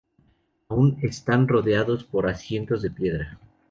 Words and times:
Aún 0.67 0.97
están 1.03 1.47
rodeados 1.47 2.03
por 2.05 2.27
asientos 2.27 2.81
de 2.81 2.89
piedra. 2.89 3.39